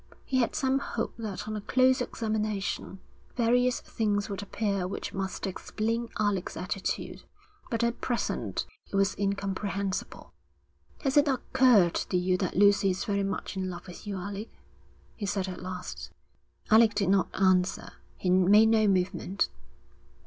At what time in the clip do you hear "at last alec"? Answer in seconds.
15.47-16.95